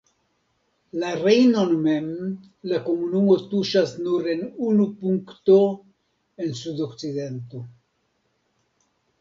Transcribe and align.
La 1.01 1.09
Rejnon 1.17 1.73
mem, 1.87 2.07
la 2.71 2.79
komunumo 2.87 3.37
tuŝas 3.53 3.93
nur 4.07 4.31
en 4.33 4.43
unu 4.71 4.89
punkto 5.05 5.61
en 6.47 6.59
sudokcidento. 6.65 7.65